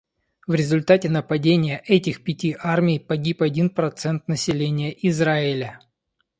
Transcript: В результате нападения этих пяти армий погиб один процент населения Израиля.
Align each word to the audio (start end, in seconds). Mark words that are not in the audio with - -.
В 0.47 0.55
результате 0.55 1.09
нападения 1.09 1.83
этих 1.85 2.23
пяти 2.23 2.57
армий 2.59 2.99
погиб 2.99 3.43
один 3.43 3.69
процент 3.69 4.27
населения 4.27 4.91
Израиля. 5.07 5.79